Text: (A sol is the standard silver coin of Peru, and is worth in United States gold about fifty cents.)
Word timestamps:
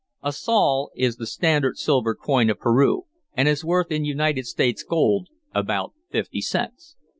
(A 0.23 0.33
sol 0.33 0.89
is 0.95 1.17
the 1.17 1.27
standard 1.27 1.77
silver 1.77 2.15
coin 2.15 2.49
of 2.49 2.57
Peru, 2.57 3.03
and 3.33 3.47
is 3.47 3.63
worth 3.63 3.91
in 3.91 4.03
United 4.03 4.47
States 4.47 4.81
gold 4.83 5.27
about 5.53 5.93
fifty 6.09 6.41
cents.) 6.41 6.95